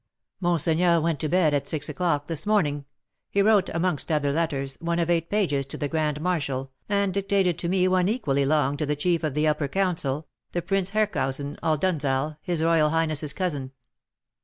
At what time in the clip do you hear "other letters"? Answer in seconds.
4.11-4.75